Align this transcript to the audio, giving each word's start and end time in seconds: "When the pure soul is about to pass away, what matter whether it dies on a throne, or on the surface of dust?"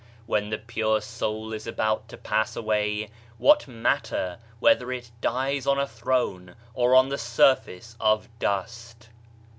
"When 0.25 0.49
the 0.49 0.57
pure 0.57 0.99
soul 0.99 1.53
is 1.53 1.67
about 1.67 2.07
to 2.07 2.17
pass 2.17 2.55
away, 2.55 3.11
what 3.37 3.67
matter 3.67 4.39
whether 4.59 4.91
it 4.91 5.11
dies 5.21 5.67
on 5.67 5.77
a 5.77 5.85
throne, 5.87 6.55
or 6.73 6.95
on 6.95 7.09
the 7.09 7.19
surface 7.19 7.95
of 7.99 8.27
dust?" 8.39 9.09